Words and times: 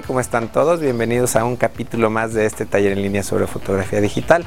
¿Cómo 0.00 0.20
están 0.20 0.48
todos? 0.50 0.80
Bienvenidos 0.80 1.36
a 1.36 1.44
un 1.44 1.56
capítulo 1.56 2.08
más 2.08 2.32
de 2.32 2.46
este 2.46 2.64
taller 2.64 2.92
en 2.92 3.02
línea 3.02 3.22
sobre 3.22 3.46
fotografía 3.46 4.00
digital. 4.00 4.42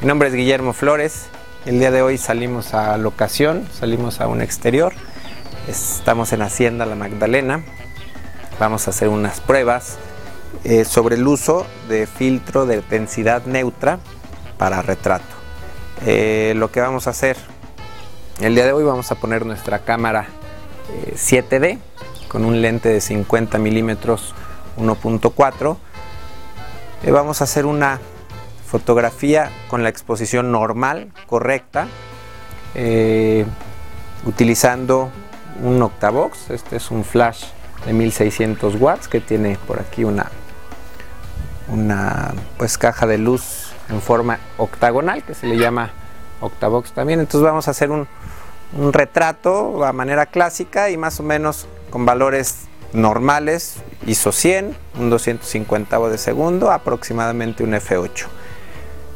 Mi 0.00 0.06
nombre 0.06 0.28
es 0.28 0.34
Guillermo 0.34 0.72
Flores. 0.72 1.26
El 1.66 1.80
día 1.80 1.90
de 1.90 2.00
hoy 2.00 2.16
salimos 2.16 2.74
a 2.74 2.96
locación, 2.96 3.66
salimos 3.72 4.20
a 4.20 4.28
un 4.28 4.40
exterior. 4.40 4.92
Estamos 5.66 6.32
en 6.32 6.42
Hacienda 6.42 6.86
La 6.86 6.94
Magdalena. 6.94 7.64
Vamos 8.60 8.86
a 8.86 8.90
hacer 8.90 9.08
unas 9.08 9.40
pruebas 9.40 9.98
eh, 10.62 10.84
sobre 10.84 11.16
el 11.16 11.26
uso 11.26 11.66
de 11.88 12.06
filtro 12.06 12.64
de 12.64 12.80
densidad 12.82 13.44
neutra 13.46 13.98
para 14.58 14.80
retrato. 14.80 15.24
Eh, 16.06 16.52
lo 16.54 16.70
que 16.70 16.80
vamos 16.80 17.08
a 17.08 17.10
hacer 17.10 17.36
el 18.40 18.54
día 18.54 18.64
de 18.64 18.72
hoy 18.72 18.84
vamos 18.84 19.10
a 19.10 19.16
poner 19.16 19.44
nuestra 19.44 19.80
cámara 19.80 20.26
7D 21.16 21.64
eh, 21.64 21.78
con 22.28 22.44
un 22.44 22.62
lente 22.62 22.90
de 22.90 23.00
50 23.00 23.58
milímetros 23.58 24.34
1.4 24.76 25.76
eh, 27.04 27.10
vamos 27.10 27.42
a 27.42 27.44
hacer 27.44 27.66
una 27.66 28.00
fotografía 28.66 29.50
con 29.68 29.82
la 29.82 29.90
exposición 29.90 30.50
normal, 30.50 31.12
correcta, 31.26 31.86
eh, 32.74 33.44
utilizando 34.24 35.10
un 35.62 35.82
octavox. 35.82 36.48
Este 36.48 36.76
es 36.76 36.90
un 36.90 37.04
flash 37.04 37.44
de 37.84 37.92
1600 37.92 38.76
watts 38.76 39.08
que 39.08 39.20
tiene 39.20 39.58
por 39.66 39.80
aquí 39.80 40.04
una, 40.04 40.30
una 41.68 42.32
pues, 42.56 42.78
caja 42.78 43.06
de 43.06 43.18
luz 43.18 43.72
en 43.90 44.00
forma 44.00 44.38
octagonal 44.56 45.22
que 45.24 45.34
se 45.34 45.46
le 45.46 45.58
llama 45.58 45.90
octavox 46.40 46.92
también. 46.92 47.20
Entonces 47.20 47.42
vamos 47.42 47.68
a 47.68 47.72
hacer 47.72 47.90
un, 47.90 48.08
un 48.72 48.94
retrato 48.94 49.84
a 49.84 49.92
manera 49.92 50.24
clásica 50.24 50.88
y 50.88 50.96
más 50.96 51.20
o 51.20 51.22
menos 51.22 51.66
con 51.90 52.06
valores 52.06 52.64
normales, 52.94 53.76
ISO 54.06 54.32
100, 54.32 54.74
un 54.98 55.10
250 55.10 55.98
de 56.08 56.18
segundo, 56.18 56.70
aproximadamente 56.70 57.64
un 57.64 57.72
F8. 57.72 58.26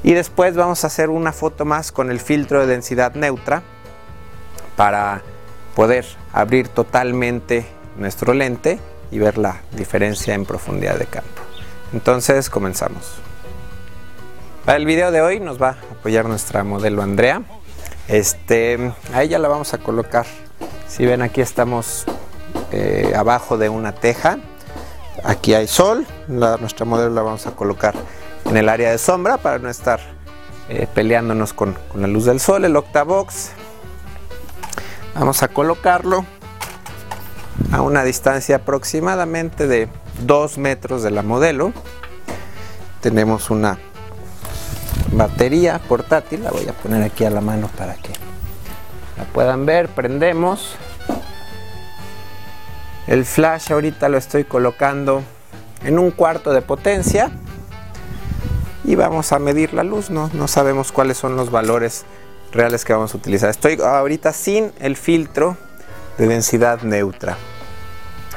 Y 0.03 0.13
después 0.13 0.55
vamos 0.55 0.85
a 0.85 0.89
hacer 0.89 1.11
una 1.11 1.33
foto 1.33 1.65
más 1.65 1.91
con 1.93 2.11
el 2.11 2.21
filtro 2.21 2.61
de 2.61 2.67
densidad 2.67 3.15
neutra 3.15 3.63
para 4.77 5.23
poder 5.75 6.05
abrir 6.33 6.69
totalmente 6.69 7.67
nuestro 7.97 8.35
lente 8.35 8.79
y 9.11 9.19
ver 9.19 9.39
la 9.39 9.61
diferencia 9.73 10.35
en 10.35 10.45
profundidad 10.45 10.99
de 10.99 11.07
campo. 11.07 11.43
Entonces 11.93 12.51
comenzamos. 12.51 13.15
Para 14.65 14.77
el 14.77 14.87
video 14.87 15.11
de 15.11 15.23
hoy 15.23 15.41
nos 15.41 15.61
va 15.61 15.69
a 15.69 15.77
apoyar 15.99 16.27
nuestra 16.27 16.63
modelo 16.63 17.03
Andrea. 17.03 17.43
Este, 18.07 18.93
a 19.15 19.23
ella 19.23 19.39
la 19.39 19.49
vamos 19.49 19.73
a 19.73 19.79
colocar. 19.79 20.27
Si 20.87 21.07
ven 21.07 21.23
aquí 21.23 21.41
estamos 21.41 22.05
abajo 23.17 23.59
de 23.59 23.69
una 23.69 23.93
teja. 23.93 24.39
Aquí 25.25 25.55
hay 25.55 25.67
sol, 25.67 26.07
nuestra 26.29 26.85
modelo 26.85 27.11
la 27.11 27.23
vamos 27.23 27.47
a 27.47 27.53
colocar 27.53 27.95
en 28.45 28.57
el 28.57 28.69
área 28.69 28.91
de 28.91 28.99
sombra 28.99 29.39
para 29.39 29.59
no 29.59 29.69
estar 29.69 30.01
eh, 30.69 30.87
peleándonos 30.93 31.53
con, 31.53 31.77
con, 31.89 32.03
la 32.03 32.09
luz 32.09 32.25
del 32.25 32.41
sol. 32.41 32.65
El 32.65 32.77
Octavox 32.77 33.51
vamos 35.15 35.43
a 35.43 35.49
colocarlo 35.49 36.25
a 37.73 37.83
una 37.83 38.05
distancia 38.05 38.57
aproximadamente 38.57 39.67
de 39.67 39.89
2 40.27 40.59
metros 40.59 41.03
de 41.03 41.11
la 41.11 41.23
modelo. 41.23 41.73
Tenemos 43.01 43.51
una 43.51 43.79
batería 45.13 45.81
portátil, 45.89 46.45
la 46.45 46.51
voy 46.51 46.69
a 46.69 46.73
poner 46.73 47.03
aquí 47.03 47.25
a 47.25 47.31
la 47.31 47.41
mano 47.41 47.69
para 47.77 47.95
que 47.95 48.13
la 49.17 49.25
puedan 49.33 49.67
ver. 49.67 49.89
Prendemos 49.89 50.77
el 53.09 53.25
flash 53.25 53.73
ahorita 53.73 54.09
lo 54.11 54.19
estoy 54.19 54.45
colocando 54.45 55.23
en 55.83 55.99
un 55.99 56.11
cuarto 56.11 56.53
de 56.53 56.61
potencia 56.61 57.31
y 58.85 58.95
vamos 58.97 59.33
a 59.33 59.39
medir 59.39 59.73
la 59.73 59.83
luz, 59.83 60.11
no, 60.11 60.31
no 60.35 60.47
sabemos 60.47 60.93
cuáles 60.93 61.17
son 61.17 61.35
los 61.35 61.51
valores 61.51 62.05
reales 62.53 62.85
que 62.85 62.93
vamos 62.93 63.15
a 63.15 63.17
utilizar. 63.17 63.49
Estoy 63.49 63.79
ahorita 63.81 64.33
sin 64.33 64.73
el 64.79 64.97
filtro 64.97 65.57
de 66.19 66.27
densidad 66.27 66.83
neutra. 66.83 67.37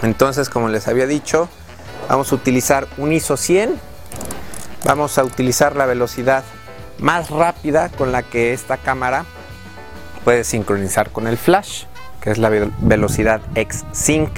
Entonces, 0.03 0.49
como 0.49 0.69
les 0.69 0.87
había 0.87 1.05
dicho, 1.05 1.49
vamos 2.09 2.31
a 2.31 2.35
utilizar 2.35 2.87
un 2.97 3.11
ISO 3.11 3.37
100. 3.37 3.77
Vamos 4.85 5.17
a 5.17 5.23
utilizar 5.23 5.75
la 5.75 5.85
velocidad 5.85 6.43
más 6.97 7.29
rápida 7.29 7.89
con 7.89 8.11
la 8.11 8.23
que 8.23 8.53
esta 8.53 8.77
cámara 8.77 9.25
puede 10.23 10.43
sincronizar 10.43 11.11
con 11.11 11.27
el 11.27 11.37
flash 11.37 11.85
que 12.21 12.29
es 12.29 12.37
la 12.37 12.49
velocidad 12.49 13.41
X-Sync. 13.55 14.29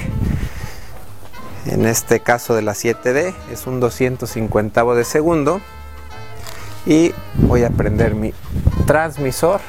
En 1.66 1.86
este 1.86 2.20
caso 2.20 2.56
de 2.56 2.62
la 2.62 2.74
7D 2.74 3.34
es 3.52 3.68
un 3.68 3.80
250 3.80 4.84
de 4.96 5.04
segundo. 5.04 5.62
Y 6.86 7.14
voy 7.36 7.64
a 7.64 7.70
prender 7.70 8.16
mi 8.16 8.34
transmisor 8.86 9.62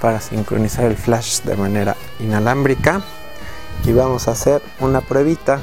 para 0.00 0.20
sincronizar 0.20 0.84
el 0.84 0.96
flash 0.96 1.40
de 1.42 1.56
manera 1.56 1.96
inalámbrica. 2.18 3.02
Y 3.84 3.92
vamos 3.92 4.28
a 4.28 4.32
hacer 4.32 4.62
una 4.80 5.00
pruebita. 5.00 5.60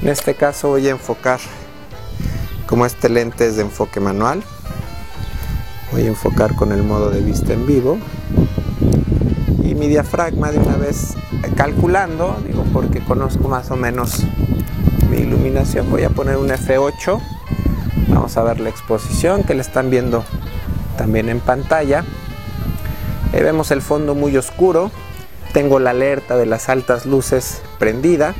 En 0.00 0.08
este 0.08 0.34
caso 0.34 0.68
voy 0.68 0.88
a 0.88 0.92
enfocar, 0.92 1.40
como 2.66 2.86
este 2.86 3.08
lente 3.08 3.46
es 3.46 3.56
de 3.56 3.62
enfoque 3.62 4.00
manual, 4.00 4.42
voy 5.92 6.02
a 6.02 6.08
enfocar 6.08 6.56
con 6.56 6.72
el 6.72 6.82
modo 6.82 7.10
de 7.10 7.20
vista 7.20 7.52
en 7.52 7.66
vivo 7.66 7.98
mi 9.82 9.88
diafragma 9.88 10.52
de 10.52 10.60
una 10.60 10.76
vez 10.76 11.16
calculando, 11.56 12.40
digo 12.46 12.64
porque 12.72 13.00
conozco 13.00 13.48
más 13.48 13.70
o 13.70 13.76
menos 13.76 14.24
mi 15.10 15.18
iluminación, 15.18 15.90
voy 15.90 16.04
a 16.04 16.10
poner 16.10 16.36
un 16.36 16.48
F8, 16.48 17.20
vamos 18.08 18.36
a 18.36 18.42
ver 18.42 18.60
la 18.60 18.68
exposición 18.68 19.44
que 19.44 19.54
le 19.54 19.60
están 19.60 19.90
viendo 19.90 20.24
también 20.96 21.28
en 21.28 21.40
pantalla, 21.40 22.04
vemos 23.32 23.70
el 23.70 23.82
fondo 23.82 24.14
muy 24.14 24.36
oscuro, 24.36 24.90
tengo 25.52 25.78
la 25.78 25.90
alerta 25.90 26.36
de 26.36 26.46
las 26.46 26.68
altas 26.68 27.06
luces 27.06 27.62
prendida, 27.78 28.34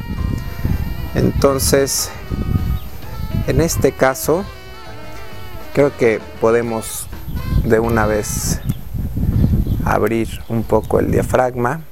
entonces 1.14 2.10
en 3.46 3.60
este 3.60 3.92
caso 3.92 4.44
creo 5.74 5.96
que 5.96 6.20
podemos 6.40 7.06
de 7.64 7.80
una 7.80 8.06
vez 8.06 8.60
abrir 9.84 10.28
un 10.48 10.62
poco 10.62 11.00
el 11.00 11.10
diafragma. 11.10 11.82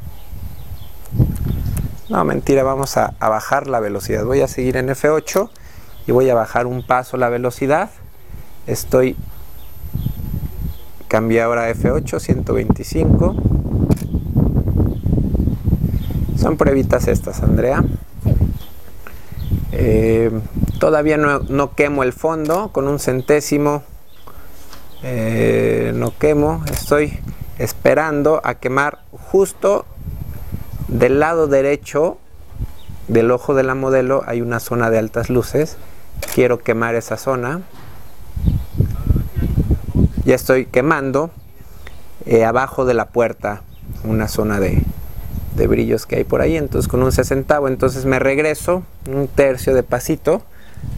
No, 2.11 2.25
mentira, 2.25 2.65
vamos 2.65 2.97
a, 2.97 3.15
bajar 3.21 3.69
la 3.69 3.79
velocidad. 3.79 4.25
Voy 4.25 4.41
a 4.41 4.49
seguir 4.49 4.77
en 4.77 4.89
F8 4.89 5.49
y 6.09 6.11
voy 6.11 6.29
a 6.29 6.35
bajar 6.35 6.67
un 6.67 6.85
paso 6.85 7.17
la 7.17 7.29
velocidad. 7.29 7.89
Estoy 8.67 9.15
cambié 11.07 11.41
ahora 11.41 11.67
a 11.67 11.71
F8, 11.71 12.19
125. 12.19 13.37
Son 16.37 16.57
pruebitas 16.57 17.07
estas, 17.07 17.45
Andrea. 17.45 17.85
Eh, 19.71 20.33
todavía 20.81 21.17
no, 21.17 21.75
quemo 21.77 22.03
el 22.03 22.13
fondo 22.13 22.73
con 22.73 22.89
un 22.89 22.99
centésimo. 22.99 23.85
Eh, 25.05 25.93
no 25.95 26.13
quemo, 26.19 26.65
estoy 26.73 27.21
esperando 27.59 28.41
a 28.43 28.55
quemar 28.55 28.99
justo 29.13 29.87
del 30.91 31.21
lado 31.21 31.47
derecho 31.47 32.19
del 33.09 33.31
ojo 33.31 33.55
de 33.55 33.63
la 33.63 33.75
modelo 33.75 34.23
hay 34.27 34.41
una 34.41 34.61
zona 34.61 34.91
de 34.91 34.99
altas 34.99 35.31
luces. 35.31 35.77
Quiero 36.35 36.59
quemar 36.59 36.95
esa 36.95 37.17
zona. 37.17 37.63
Ya 40.25 40.35
estoy 40.35 40.67
quemando 40.67 41.31
eh, 42.27 42.45
abajo 42.45 42.85
de 42.85 42.95
la 42.95 43.07
puerta 43.07 43.63
una 44.05 44.29
zona 44.29 44.61
de, 44.61 44.83
de 45.57 45.67
brillos 45.67 46.07
que 46.07 46.17
hay 46.17 46.25
por 46.25 46.41
ahí. 46.41 46.57
Entonces 46.57 46.89
con 46.89 47.03
un 47.03 47.13
sesentavo 47.13 47.69
entonces 47.69 48.05
me 48.05 48.19
regreso 48.19 48.83
un 49.09 49.29
tercio 49.29 49.75
de 49.75 49.83
pasito 49.83 50.43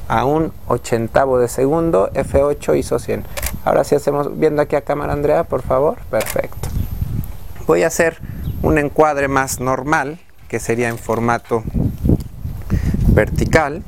a 0.08 0.24
un 0.24 0.52
ochentavo 0.68 1.38
de 1.38 1.48
segundo. 1.48 2.10
F8 2.14 2.78
ISO 2.78 2.98
100 2.98 3.24
Ahora 3.64 3.84
sí 3.84 3.94
hacemos, 3.94 4.38
viendo 4.38 4.62
aquí 4.62 4.74
a 4.74 4.80
cámara 4.80 5.12
Andrea, 5.12 5.44
por 5.44 5.62
favor. 5.62 5.98
Perfecto. 6.10 6.68
Voy 7.66 7.82
a 7.82 7.88
hacer 7.88 8.18
un 8.62 8.78
encuadre 8.78 9.28
más 9.28 9.60
normal, 9.60 10.18
que 10.48 10.60
sería 10.60 10.88
en 10.88 10.98
formato 10.98 11.64
vertical. 13.08 13.84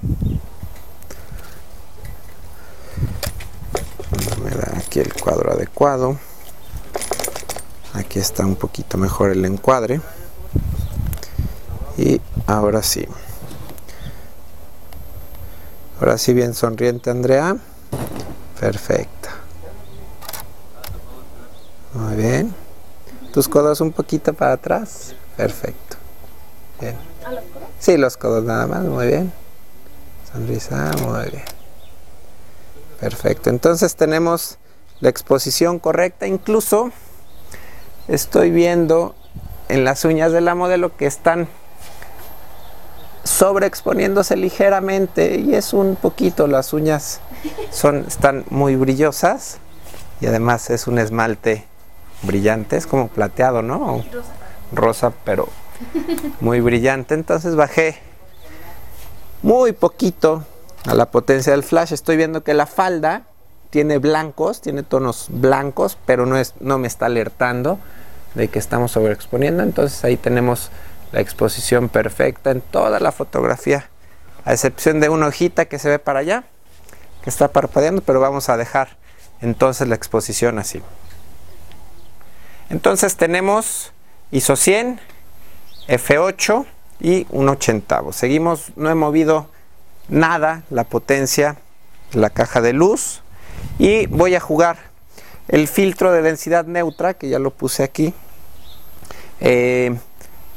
Me 4.42 4.50
da 4.50 4.78
aquí 4.78 5.00
el 5.00 5.12
cuadro 5.14 5.52
adecuado. 5.52 6.18
Aquí 7.94 8.18
está 8.18 8.44
un 8.44 8.56
poquito 8.56 8.98
mejor 8.98 9.30
el 9.30 9.44
encuadre. 9.44 10.00
Y 11.96 12.20
ahora 12.46 12.82
sí. 12.82 13.06
Ahora 16.00 16.18
sí 16.18 16.34
bien 16.34 16.54
sonriente 16.54 17.10
Andrea. 17.10 17.56
Perfecto. 18.58 19.28
Muy 21.94 22.16
bien. 22.16 22.63
Tus 23.34 23.48
codos 23.48 23.80
un 23.80 23.92
poquito 23.92 24.32
para 24.32 24.52
atrás. 24.52 25.14
Perfecto. 25.36 25.96
Bien. 26.80 26.96
Sí, 27.80 27.96
los 27.96 28.16
codos 28.16 28.44
nada 28.44 28.66
más. 28.66 28.84
Muy 28.84 29.08
bien. 29.08 29.32
Sandrisa, 30.32 30.92
muy 31.02 31.30
bien. 31.30 31.44
Perfecto, 33.00 33.50
entonces 33.50 33.96
tenemos 33.96 34.58
la 35.00 35.10
exposición 35.10 35.78
correcta, 35.78 36.26
incluso 36.26 36.90
estoy 38.08 38.50
viendo 38.50 39.14
en 39.68 39.84
las 39.84 40.04
uñas 40.04 40.32
de 40.32 40.40
la 40.40 40.54
modelo 40.54 40.96
que 40.96 41.06
están 41.06 41.48
sobreexponiéndose 43.24 44.36
ligeramente 44.36 45.36
y 45.36 45.54
es 45.54 45.72
un 45.72 45.96
poquito, 45.96 46.46
las 46.46 46.72
uñas 46.72 47.20
son, 47.70 48.06
están 48.08 48.44
muy 48.48 48.76
brillosas 48.76 49.58
y 50.20 50.26
además 50.26 50.70
es 50.70 50.86
un 50.86 50.98
esmalte 50.98 51.66
brillante, 52.24 52.76
es 52.76 52.86
como 52.86 53.08
plateado, 53.08 53.62
¿no? 53.62 54.04
Rosa. 54.72 55.12
Pero 55.24 55.48
muy 56.40 56.60
brillante. 56.60 57.14
Entonces 57.14 57.56
bajé 57.56 57.98
muy 59.42 59.72
poquito 59.72 60.44
a 60.86 60.94
la 60.94 61.06
potencia 61.06 61.52
del 61.52 61.62
flash. 61.62 61.92
Estoy 61.92 62.16
viendo 62.16 62.42
que 62.42 62.54
la 62.54 62.66
falda 62.66 63.22
tiene 63.70 63.98
blancos, 63.98 64.60
tiene 64.60 64.82
tonos 64.82 65.26
blancos, 65.30 65.98
pero 66.06 66.26
no, 66.26 66.36
es, 66.36 66.54
no 66.60 66.78
me 66.78 66.86
está 66.86 67.06
alertando 67.06 67.78
de 68.34 68.48
que 68.48 68.58
estamos 68.58 68.92
sobreexponiendo. 68.92 69.62
Entonces 69.62 70.04
ahí 70.04 70.16
tenemos 70.16 70.70
la 71.12 71.20
exposición 71.20 71.88
perfecta 71.88 72.50
en 72.50 72.60
toda 72.60 73.00
la 73.00 73.12
fotografía, 73.12 73.88
a 74.44 74.52
excepción 74.52 75.00
de 75.00 75.08
una 75.08 75.26
hojita 75.26 75.66
que 75.66 75.78
se 75.78 75.88
ve 75.88 75.98
para 75.98 76.20
allá, 76.20 76.44
que 77.22 77.30
está 77.30 77.48
parpadeando, 77.48 78.02
pero 78.02 78.20
vamos 78.20 78.48
a 78.48 78.56
dejar 78.56 78.96
entonces 79.40 79.88
la 79.88 79.94
exposición 79.94 80.58
así. 80.58 80.82
Entonces 82.70 83.16
tenemos 83.16 83.92
ISO 84.30 84.56
100, 84.56 85.00
F8 85.88 86.66
y 87.00 87.26
un 87.30 87.48
ochentavo. 87.48 88.12
Seguimos, 88.12 88.72
no 88.76 88.90
he 88.90 88.94
movido 88.94 89.48
nada 90.08 90.62
la 90.70 90.84
potencia 90.84 91.56
de 92.12 92.20
la 92.20 92.30
caja 92.30 92.60
de 92.60 92.72
luz 92.72 93.22
y 93.78 94.06
voy 94.06 94.34
a 94.34 94.40
jugar 94.40 94.78
el 95.48 95.68
filtro 95.68 96.12
de 96.12 96.22
densidad 96.22 96.64
neutra 96.66 97.14
que 97.14 97.28
ya 97.28 97.38
lo 97.38 97.50
puse 97.50 97.82
aquí. 97.82 98.14
Eh, 99.40 99.96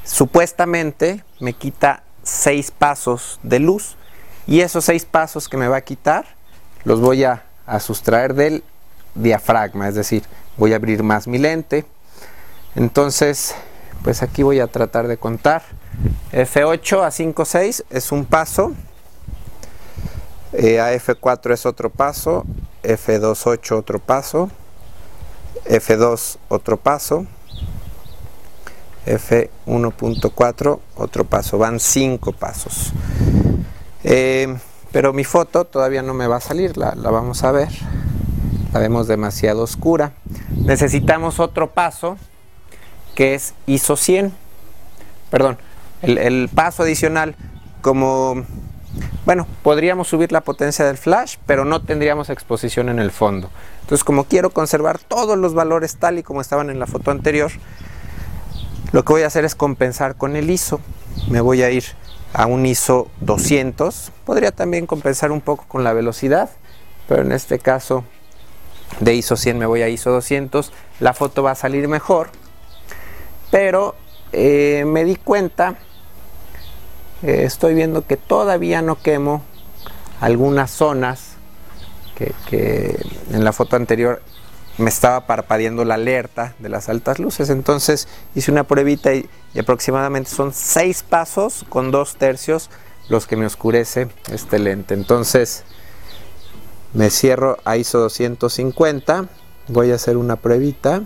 supuestamente 0.04 1.24
me 1.40 1.54
quita 1.54 2.04
6 2.24 2.72
pasos 2.72 3.40
de 3.44 3.60
luz 3.60 3.98
y 4.46 4.62
esos 4.62 4.86
6 4.86 5.06
pasos 5.06 5.50
que 5.50 5.58
me 5.58 5.68
va 5.68 5.78
a 5.78 5.82
quitar 5.82 6.26
los 6.84 7.02
voy 7.02 7.26
a, 7.26 7.44
a 7.66 7.80
sustraer 7.82 8.34
del 8.34 8.64
diafragma, 9.16 9.90
es 9.90 9.96
decir, 9.96 10.24
voy 10.56 10.74
a 10.74 10.78
abrir 10.78 11.04
más 11.04 11.28
mi 11.28 11.38
lente. 11.38 11.86
Entonces, 12.78 13.56
pues 14.04 14.22
aquí 14.22 14.44
voy 14.44 14.60
a 14.60 14.68
tratar 14.68 15.08
de 15.08 15.18
contar. 15.18 15.64
F8 16.32 17.04
a 17.04 17.10
5, 17.10 17.44
6 17.44 17.86
es 17.90 18.12
un 18.12 18.24
paso. 18.24 18.74
Eh, 20.54 20.80
a 20.80 20.94
F4 20.94 21.54
es 21.54 21.66
otro 21.66 21.90
paso. 21.90 22.46
F2, 22.84 23.42
8 23.46 23.78
otro 23.78 23.98
paso. 23.98 24.52
F2 25.66 26.38
otro 26.50 26.78
paso. 26.78 27.26
F1.4 29.08 30.80
otro 30.98 31.24
paso. 31.24 31.58
Van 31.58 31.80
5 31.80 32.32
pasos. 32.34 32.94
Eh, 34.04 34.56
pero 34.92 35.14
mi 35.14 35.24
foto 35.24 35.66
todavía 35.66 36.04
no 36.04 36.14
me 36.14 36.28
va 36.28 36.36
a 36.36 36.42
salir, 36.42 36.78
la, 36.78 36.94
la 36.94 37.10
vamos 37.10 37.44
a 37.44 37.52
ver. 37.52 37.70
La 38.72 38.80
vemos 38.80 39.08
demasiado 39.08 39.64
oscura. 39.64 40.12
Necesitamos 40.52 41.40
otro 41.40 41.72
paso 41.72 42.18
que 43.18 43.34
es 43.34 43.56
ISO 43.66 43.96
100. 43.96 44.32
Perdón, 45.32 45.58
el, 46.04 46.50
paso 46.54 46.84
adicional, 46.84 47.34
como, 47.82 48.44
bueno, 49.26 49.48
podríamos 49.64 50.08
subir 50.08 50.32
la 50.32 50.42
potencia 50.42 50.86
del 50.86 51.00
flash, 51.00 51.38
pero 51.48 51.66
no 51.66 51.82
tendríamos 51.82 52.30
exposición 52.30 52.90
en 52.90 53.00
el 53.00 53.10
fondo. 53.10 53.50
Entonces, 53.82 54.04
como 54.04 54.26
quiero 54.26 54.52
conservar 54.52 55.00
todos 55.00 55.36
los 55.36 55.56
valores 55.56 55.98
tal 55.98 56.20
y 56.20 56.24
como 56.24 56.42
estaban 56.42 56.70
en 56.70 56.78
la 56.78 56.86
foto 56.86 57.10
anterior, 57.10 57.52
lo 58.92 59.04
que 59.04 59.14
voy 59.14 59.24
a 59.24 59.28
hacer 59.28 59.46
es 59.46 59.56
compensar 59.56 60.16
con 60.16 60.36
el 60.36 60.52
ISO. 60.52 60.80
Me 61.28 61.42
voy 61.42 61.64
a 61.64 61.72
ir 61.72 61.86
a 62.34 62.46
un 62.46 62.68
ISO 62.68 63.10
200. 63.22 64.12
Podría 64.26 64.52
también 64.52 64.86
compensar 64.86 65.32
un 65.32 65.42
poco 65.42 65.66
con 65.68 65.84
la 65.84 65.92
velocidad, 65.94 66.52
pero 67.08 67.24
en 67.24 67.32
este 67.32 67.58
caso 67.58 68.04
de 69.00 69.16
ISO 69.16 69.38
100 69.38 69.58
me 69.58 69.66
voy 69.66 69.82
a 69.82 69.90
ISO 69.90 70.12
200. 70.12 70.72
La 71.00 71.16
foto 71.16 71.42
va 71.42 71.50
a 71.50 71.56
salir 71.56 71.88
mejor 71.88 72.30
pero 73.52 73.96
eh, 74.32 74.84
me 74.86 75.06
di 75.06 75.16
cuenta, 75.16 75.76
eh, 77.24 77.44
estoy 77.44 77.74
viendo 77.74 78.06
que 78.06 78.18
todavía 78.18 78.82
no 78.82 79.02
quemo 79.02 79.44
algunas 80.20 80.72
zonas 80.72 81.38
que, 82.50 83.00
en 83.32 83.44
la 83.44 83.54
foto 83.54 83.76
anterior 83.76 84.24
me 84.80 84.90
estaba 84.90 85.26
parpadeando 85.28 85.86
la 85.86 85.96
alerta 85.96 86.56
de 86.60 86.70
las 86.70 86.90
altas 86.90 87.20
luces. 87.20 87.50
Entonces 87.50 88.08
hice 88.36 88.52
una 88.52 88.64
pruebita 88.64 89.14
y, 89.14 89.30
aproximadamente 89.60 90.30
son 90.30 90.54
seis 90.54 91.04
pasos 91.04 91.66
con 91.70 91.90
dos 91.92 92.16
tercios 92.16 92.70
los 93.10 93.26
que 93.26 93.38
me 93.38 93.46
oscurece 93.46 94.08
este 94.32 94.60
lente. 94.60 94.94
Entonces 94.94 95.64
me 96.94 97.10
cierro 97.10 97.58
a 97.66 97.78
ISO 97.78 98.00
250. 98.00 99.28
Voy 99.68 99.92
a 99.92 99.96
hacer 99.96 100.18
una 100.18 100.36
pruebita 100.36 101.04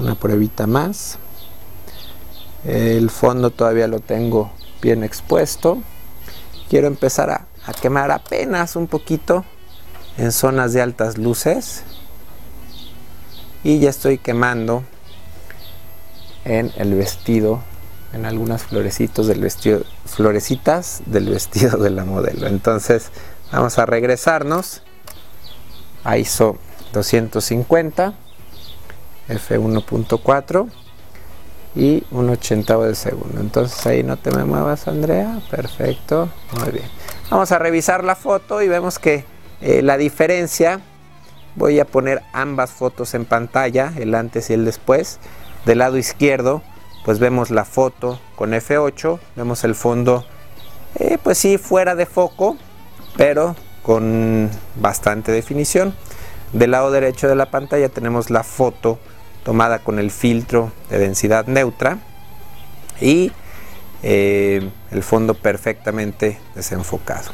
una 0.00 0.14
pruebita 0.14 0.66
más. 0.66 1.18
El 2.64 3.10
fondo 3.10 3.50
todavía 3.50 3.86
lo 3.86 4.00
tengo 4.00 4.50
bien 4.80 5.04
expuesto. 5.04 5.78
Quiero 6.68 6.86
empezar 6.86 7.30
a, 7.30 7.46
quemar 7.80 8.10
apenas 8.10 8.74
un 8.74 8.88
poquito 8.88 9.44
en 10.16 10.32
zonas 10.32 10.72
de 10.72 10.82
altas 10.82 11.18
luces. 11.18 11.82
Y 13.62 13.78
ya 13.78 13.90
estoy 13.90 14.18
quemando 14.18 14.82
en 16.44 16.72
el 16.76 16.94
vestido 16.94 17.60
en 18.12 18.24
algunas 18.26 18.64
florecitos 18.64 19.28
del 19.28 19.40
vestido 19.40 19.84
florecitas 20.04 21.02
del 21.06 21.28
vestido 21.28 21.76
de 21.76 21.90
la 21.90 22.04
modelo. 22.04 22.46
Entonces 22.46 23.10
vamos 23.52 23.78
a 23.78 23.86
regresarnos. 23.86 24.82
A 26.02 26.16
ISO 26.16 26.56
250 26.94 28.14
F1.4 29.30 30.68
y 31.74 32.04
un 32.10 32.30
ochentavo 32.30 32.84
de 32.84 32.94
segundo. 32.94 33.40
Entonces 33.40 33.86
ahí 33.86 34.02
no 34.02 34.16
te 34.16 34.30
me 34.30 34.44
muevas, 34.44 34.88
Andrea. 34.88 35.40
Perfecto, 35.50 36.28
muy 36.58 36.70
bien. 36.72 36.86
Vamos 37.30 37.52
a 37.52 37.58
revisar 37.58 38.04
la 38.04 38.16
foto 38.16 38.60
y 38.62 38.68
vemos 38.68 38.98
que 38.98 39.24
eh, 39.60 39.82
la 39.82 39.96
diferencia, 39.96 40.80
voy 41.54 41.78
a 41.80 41.84
poner 41.84 42.22
ambas 42.32 42.70
fotos 42.70 43.14
en 43.14 43.24
pantalla, 43.24 43.92
el 43.96 44.14
antes 44.14 44.50
y 44.50 44.54
el 44.54 44.64
después. 44.64 45.18
Del 45.64 45.78
lado 45.78 45.98
izquierdo, 45.98 46.62
pues 47.04 47.18
vemos 47.18 47.50
la 47.50 47.64
foto 47.64 48.18
con 48.36 48.52
F8, 48.52 49.18
vemos 49.36 49.62
el 49.64 49.74
fondo, 49.74 50.24
eh, 50.98 51.18
pues 51.22 51.38
sí, 51.38 51.58
fuera 51.58 51.94
de 51.94 52.06
foco, 52.06 52.56
pero 53.16 53.54
con 53.82 54.50
bastante 54.76 55.32
definición. 55.32 55.94
Del 56.52 56.72
lado 56.72 56.90
derecho 56.90 57.28
de 57.28 57.36
la 57.36 57.50
pantalla 57.50 57.88
tenemos 57.88 58.30
la 58.30 58.42
foto 58.42 58.98
tomada 59.50 59.80
con 59.80 59.98
el 59.98 60.12
filtro 60.12 60.70
de 60.90 61.00
densidad 61.00 61.48
neutra 61.48 61.98
y 63.00 63.32
eh, 64.04 64.70
el 64.92 65.02
fondo 65.02 65.34
perfectamente 65.34 66.38
desenfocado. 66.54 67.32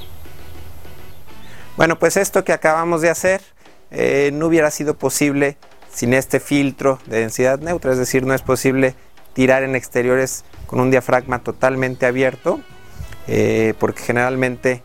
Bueno, 1.77 1.99
pues 1.99 2.17
esto 2.17 2.43
que 2.43 2.55
acabamos 2.55 3.03
de 3.03 3.11
hacer 3.11 3.43
eh, 3.91 4.31
no 4.33 4.47
hubiera 4.47 4.71
sido 4.71 4.97
posible 4.97 5.59
sin 5.93 6.15
este 6.15 6.41
filtro 6.41 6.99
de 7.05 7.21
densidad 7.21 7.59
neutra, 7.59 7.93
es 7.93 7.99
decir, 7.99 8.25
no 8.25 8.33
es 8.33 8.41
posible 8.41 8.95
tirar 9.35 9.63
en 9.63 9.77
exteriores 9.77 10.47
con 10.67 10.81
un 10.81 10.91
diafragma 10.91 11.41
totalmente 11.41 12.07
abierto, 12.07 12.61
eh, 13.27 13.75
porque 13.79 14.03
generalmente 14.03 14.83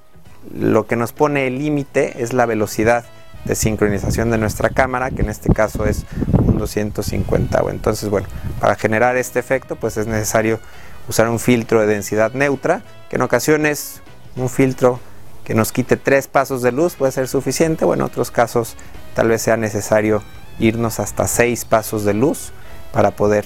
lo 0.54 0.86
que 0.86 0.98
nos 0.98 1.14
pone 1.14 1.48
el 1.48 1.60
límite 1.60 2.22
es 2.22 2.34
la 2.34 2.46
velocidad 2.46 3.06
de 3.46 3.56
sincronización 3.56 4.32
de 4.32 4.38
nuestra 4.38 4.70
cámara, 4.70 5.12
que 5.12 5.22
en 5.22 5.30
este 5.30 5.52
caso 5.54 5.86
es 5.86 6.06
un 6.38 6.58
250. 6.58 7.62
Entonces, 7.70 8.10
bueno, 8.10 8.28
para 8.60 8.76
generar 8.76 9.18
este 9.18 9.40
efecto, 9.40 9.76
pues 9.76 9.98
es 9.98 10.08
necesario 10.08 10.60
usar 11.08 11.30
un 11.30 11.40
filtro 11.40 11.82
de 11.82 11.88
densidad 11.88 12.34
neutra, 12.34 12.84
que 13.10 13.16
en 13.16 13.24
ocasiones 13.24 14.02
un 14.36 14.50
filtro 14.50 15.00
que 15.44 15.56
nos 15.56 15.72
quite 15.72 15.98
tres 15.98 16.28
pasos 16.28 16.62
de 16.62 16.72
luz 16.72 16.96
puede 16.96 17.12
ser 17.12 17.28
suficiente, 17.28 17.86
o 17.86 17.94
en 17.94 18.02
otros 18.02 18.32
casos 18.32 18.76
tal 19.16 19.28
vez 19.28 19.42
sea 19.42 19.58
necesario 19.58 20.24
irnos 20.60 21.00
hasta 21.00 21.28
seis 21.28 21.66
pasos 21.66 22.06
de 22.06 22.14
luz 22.14 22.52
para 22.94 23.12
poder 23.12 23.46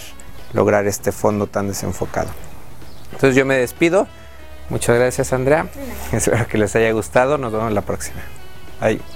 lograr 0.53 0.87
este 0.87 1.11
fondo 1.11 1.47
tan 1.47 1.67
desenfocado. 1.67 2.29
Entonces 3.13 3.35
yo 3.35 3.45
me 3.45 3.55
despido. 3.55 4.07
Muchas 4.69 4.97
gracias 4.97 5.31
Andrea. 5.33 5.67
Espero 6.11 6.47
que 6.47 6.57
les 6.57 6.75
haya 6.75 6.91
gustado. 6.91 7.37
Nos 7.37 7.53
vemos 7.53 7.71
la 7.71 7.81
próxima. 7.81 8.21
Bye. 8.81 9.14